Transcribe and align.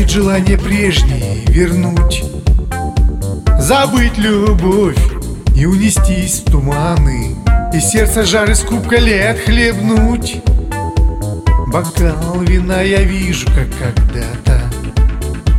Будет 0.00 0.12
желание 0.12 0.56
прежнее 0.56 1.44
вернуть. 1.46 2.24
Забыть 3.58 4.16
любовь 4.16 4.96
и 5.54 5.66
унестись 5.66 6.40
в 6.40 6.50
туманы. 6.50 7.36
И 7.74 7.80
сердце 7.80 8.24
жар 8.24 8.50
из 8.50 8.60
кубка 8.60 8.96
лет 8.96 9.38
хлебнуть. 9.40 10.38
Бокал 11.66 12.40
вина 12.40 12.80
я 12.80 13.02
вижу, 13.02 13.46
как 13.48 13.68
когда-то. 13.78 14.62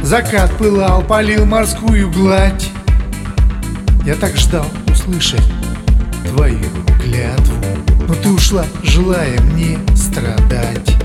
Закат 0.01 0.51
пылал, 0.57 1.03
полил 1.03 1.45
морскую 1.45 2.09
гладь. 2.09 2.67
Я 4.05 4.15
так 4.15 4.35
ждал 4.37 4.65
услышать 4.87 5.47
твою 6.27 6.65
клятву. 6.99 7.63
Но 8.07 8.15
ты 8.15 8.29
ушла, 8.29 8.65
желая 8.83 9.39
мне 9.39 9.77
страдать 9.95 10.97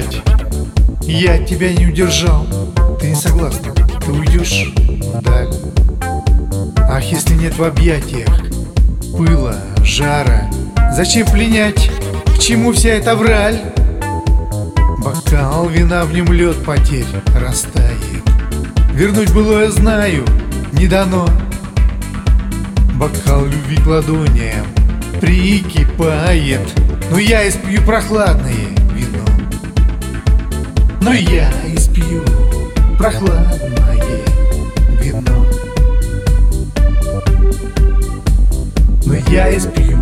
понять 0.00 0.22
Я 1.02 1.38
тебя 1.44 1.72
не 1.72 1.86
удержал. 1.86 2.46
Ты 3.00 3.10
не 3.10 3.14
согласна, 3.14 3.72
ты 4.04 4.12
уйдешь? 4.12 4.72
Вдаль 5.14 5.48
Ах, 6.88 7.02
если 7.04 7.34
нет 7.34 7.56
в 7.56 7.64
объятиях 7.64 8.28
Пыла, 9.16 9.56
жара 9.82 10.50
Зачем 10.94 11.26
пленять? 11.26 11.90
К 12.26 12.38
чему 12.38 12.72
вся 12.72 12.90
эта 12.90 13.16
враль? 13.16 13.60
Бокал 14.98 15.68
вина 15.68 16.04
в 16.04 16.12
нем 16.12 16.30
лед 16.30 16.62
потерь 16.62 17.06
растает. 17.34 17.96
Вернуть 18.92 19.32
было 19.32 19.62
я 19.62 19.70
знаю, 19.70 20.26
не 20.72 20.86
дано. 20.86 21.26
Бокал 22.96 23.46
любви 23.46 23.78
к 23.78 23.86
ладоням 23.86 24.66
прикипает 25.22 26.60
Но 27.10 27.18
я 27.18 27.48
испью 27.48 27.82
прохладные 27.82 28.79
но 31.00 31.12
я 31.12 31.50
испью 31.74 32.24
прохладное 32.98 34.24
вино. 35.00 35.46
Но 39.06 39.14
я 39.30 39.56
испью 39.56 40.00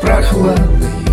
прохладное 0.00 1.09